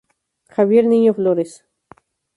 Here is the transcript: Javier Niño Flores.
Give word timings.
Javier 0.55 0.83
Niño 0.87 1.13
Flores. 1.19 1.51